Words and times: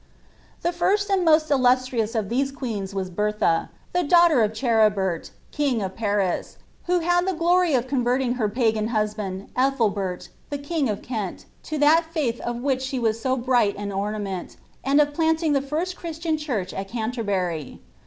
The 0.63 0.71
first 0.71 1.11
and 1.11 1.23
most 1.23 1.51
illustrious 1.51 2.15
of 2.15 2.27
these 2.29 2.51
queens 2.51 2.95
was 2.95 3.11
Bertha, 3.11 3.69
the 3.93 4.01
daughter 4.01 4.41
of 4.41 4.51
Cherebert, 4.51 5.29
king 5.51 5.79
of 5.83 5.95
Paris, 5.95 6.57
who 6.85 7.01
had 7.01 7.27
the 7.27 7.35
glory 7.35 7.75
of 7.75 7.85
converting 7.87 8.33
her 8.33 8.49
pagan 8.49 8.87
husband, 8.87 9.49
Ethelbert, 9.55 10.29
the 10.49 10.57
king 10.57 10.89
of 10.89 11.03
Kent, 11.03 11.45
to'that 11.61 12.07
faith 12.11 12.39
of 12.39 12.63
which 12.63 12.81
she 12.81 12.97
was 12.97 13.19
so 13.21 13.37
bright 13.37 13.77
an 13.77 13.91
ornament, 13.91 14.57
and 14.83 14.99
of 14.99 15.13
planting 15.13 15.53
the 15.53 15.61
first 15.61 15.95
Christian 15.95 16.35
church 16.35 16.73
at 16.73 16.87
Canterbury. 16.87 17.79